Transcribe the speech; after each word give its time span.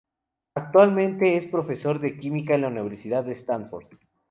Actualmente 0.55 1.37
es 1.37 1.45
profesor 1.45 1.99
de 1.99 2.17
Química 2.17 2.55
en 2.55 2.61
la 2.61 2.69
Universidad 2.69 3.23
de 3.23 3.33
Stanford. 3.33 3.85